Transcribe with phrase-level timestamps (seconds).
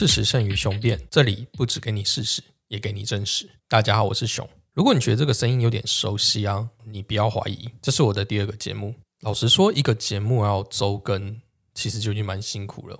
[0.00, 3.46] 事实胜于雄辩，这里不只给你事实，也给你真实。
[3.68, 4.48] 大家好，我是熊。
[4.72, 8.94] 如果你觉得这个声音有点熟悉啊，你不要怀疑，这是我的第二个节目。
[9.20, 11.38] 老实说，一个节目要周更，
[11.74, 12.98] 其实就已经蛮辛苦了。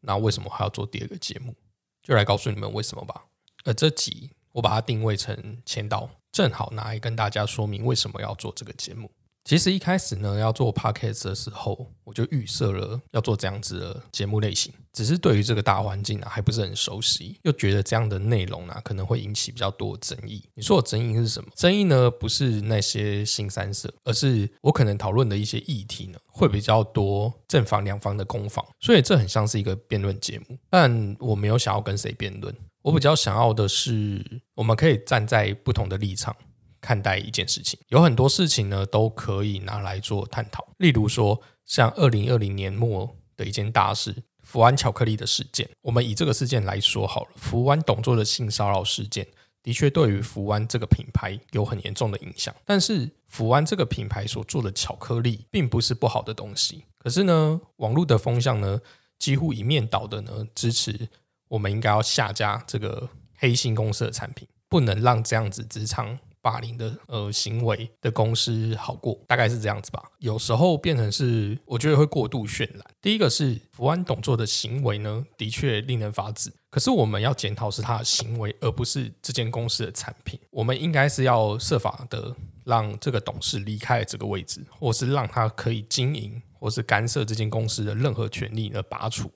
[0.00, 1.54] 那为什么还要做第二个节目？
[2.02, 3.22] 就来告诉你们为什么吧。
[3.62, 9.08] 而这集我把它定位成签到，正好拿来跟大家说明为什么要做这个节目。
[9.44, 14.72] 其实一开始呢，要做 podcast 的时候，我就预设了要做这样子的节目类型。
[14.92, 20.44] 只是对于这个大环境啊，还不是很熟悉，又觉得这样的内容呢，可能会引起比较多争议。
[20.54, 21.50] 你说我争议是什么？
[21.56, 28.64] 争议呢，不是那些新三色，而是我可能讨论的一些议题呢，会比较多正方两方的攻防。
[28.80, 32.54] 所以这很像是一个辩论节目，但我没有想要跟谁辩论。
[32.82, 36.36] 我比较想要的是，我们可以站在不同的立场。
[36.82, 40.66] 看待一件事情，有很多事情呢都可以拿来做探讨。
[40.78, 45.70] 例如说，像二零二零年末的一件大事——福安巧克力的事件。
[45.80, 49.26] 我们以这个事件来说好了，福安董座的性骚扰事件，
[49.62, 52.52] 的确对于福安这个品牌有很严重的影响。
[52.66, 56.84] 但是，福安这个品牌所做的巧克力，并不是不好的东西。
[56.98, 58.80] 可是呢，网络的风向呢，
[59.20, 61.08] 几乎一面倒的呢，支持
[61.46, 66.18] 我们应该要下架这个黑心公司的产品，不能让这样子职场。
[66.42, 70.02] 霸凌的呃行为的公司好过，大概是这样子吧。
[70.18, 72.84] 有时候变成是，我觉得会过度渲染。
[73.00, 76.52] 第一个是福安董座的行为呢，的确令人发指。
[76.68, 80.38] 可是我们要检讨是他的行为，而不是这间公司的产品。
[80.50, 89.30] 我们应该是要设法的让这个董事离开这个位置，或是让他可以经营，或是干涉这间公司的任何权利而拔除，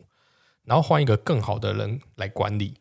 [0.64, 2.74] 然后换一个更好的人来管理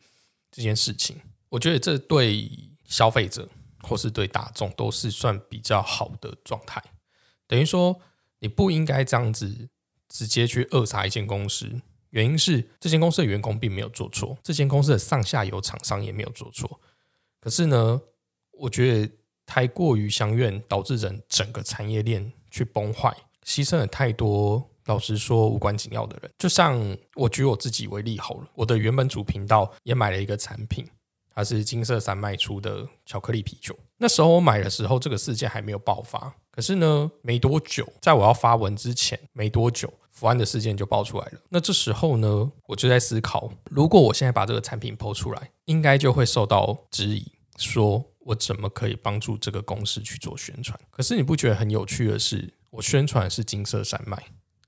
[0.50, 1.20] 这件事情。
[1.50, 2.50] 我觉得这对
[2.86, 3.48] 消费者。
[3.86, 6.82] 或是对大众都是算比较好的状态，
[7.46, 8.00] 等于说
[8.40, 9.68] 你不应该这样子
[10.08, 11.80] 直接去扼杀一间公司。
[12.10, 16.80] 原因是这间公司的员工并没有做错，这间公司的上下游厂商也没有做错。
[17.40, 18.00] 可是呢，
[18.52, 19.12] 我觉得
[19.44, 24.70] 太过于相怨，导致人整个产业链去崩坏，牺牲了太多。
[24.86, 30.88] 老实说，无关紧要的人，就像我举我自己为例好了，我的原本主频道也买了一个产品。
[31.36, 33.78] 它是金色山脉出的巧克力啤酒。
[33.98, 36.34] 那时候我买的时候，这个事件还没有爆发。
[36.50, 41.40] 可是呢，没多久，在我要发文之前，没多久，福安的事件就爆出来了。
[41.50, 50.80] 那这时候呢，我就在思考，如果我现在把这个产品抛出来，应该就会受到质疑，说我怎么可以帮助这个公司去做宣传？
[50.90, 54.16] 可是你不觉得很有趣的是，我宣传是金色山脉，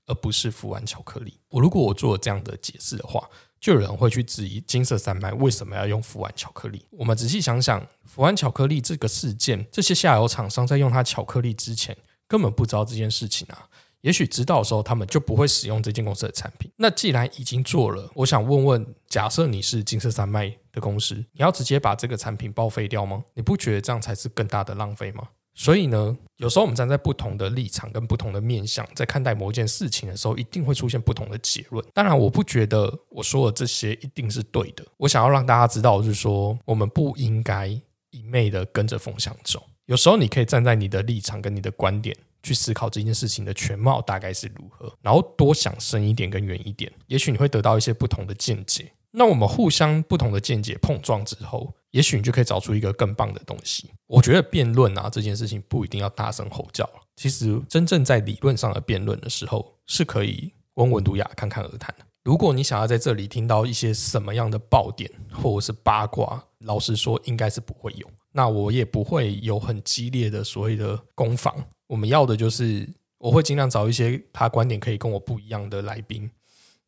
[0.05, 1.39] 而不是福安巧克力。
[1.49, 3.27] 我如果我做这样的解释的话。
[3.59, 6.85] 就有人会去质疑金色山脉为什么要用福安巧克力？
[6.91, 11.95] 我们仔细想想，福安巧克力这个事件，这些下游厂商在用它巧克力之前，
[12.27, 13.67] 根本不知道这件事情啊。
[14.01, 16.71] 也许知道的时候，他们就不会使用这间公司的产品。
[16.77, 23.21] 那既然已经做了，我想问问：假设你是金色山脉的公司，你要直接把这个产品报废掉吗？
[23.33, 25.27] 你不觉得这样才是更大的浪费吗？
[25.59, 31.85] 所以呢，有时候我们站在不同的立场跟不同的面向，在看待某件事情的时候，一定会出现不同的结论。
[31.93, 34.85] 当然，我不觉得我说的这些一定是对的。
[34.95, 37.67] 我想要让大家知道，就是说，我们不应该
[38.11, 39.61] 一昧的跟着风向走。
[39.87, 48.89] 有时候，你可以站在你的立场跟你的观点去思考这件事情的全貌大概是如何，然后多想深一点跟远一点，也许你会得到一些不同的见解。
[49.11, 53.89] 那我们互相不同的见解碰撞之后，也许你就可以找出一个更棒的东西。
[54.07, 62.05] 我觉得辩论啊这件事情不一定要大声吼叫，其实真正在理论上的辩论的时候，是可以温文儒雅、侃侃而谈的。
[62.23, 68.07] 如果你想要在这里听到一些什么样的爆点或者是八卦，老实说应该是不会有。
[68.31, 71.55] 那我也不会有很激烈的所谓的攻防。
[71.87, 76.29] 我们要的就是我会尽量找一些他观点可以跟我不一样的来宾。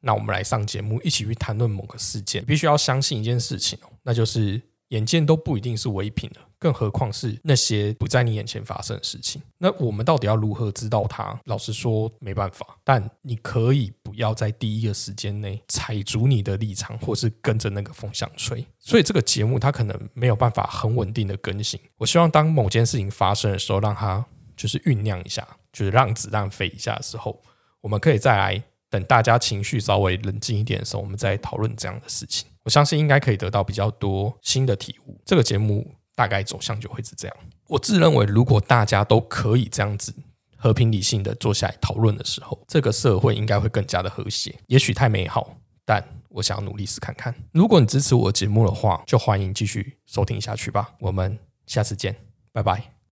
[0.02, 2.44] 那我们来上节目，一起去谈论某个事件。
[2.46, 4.62] 必须要相信一件事情，那就是
[4.92, 9.42] 眼见都不一定是唯品的，更何况是那些不在你眼前发生的事情。
[9.58, 11.38] 那我们到底要如何知道它？
[11.46, 12.78] 老实说，没办法。
[12.84, 18.66] 但你可以不要在第一个时间内踩足你的立场，或是跟着那个风向吹。
[18.80, 21.80] 所以这个节目它可能没有办法很稳定的更新。
[21.98, 27.42] 我希望当某件事情发生的时候，让它就是酝酿一下，就是让子弹飞一下的时候，
[27.80, 28.64] 我们可以再来。
[28.90, 32.51] 等大家情绪稍微冷静一点的时候，我们再讨论这样的事情。
[32.64, 35.20] 我相信应该可以得到比较多新的体悟。
[35.26, 37.38] 这个节目大概走向就会是这样。
[37.68, 40.14] 我自认为，如果大家都可以这样子
[40.58, 44.54] 和平理性的坐下来讨论的时候，这个社会应该会更加的和谐。
[44.68, 45.56] 也许太美好，
[45.86, 47.34] 但我想要努力试看看。
[47.52, 50.94] 如果你支持我节目的话，就欢迎继续收听下去吧。
[51.00, 52.16] 我们下次见，
[52.52, 53.01] 拜拜。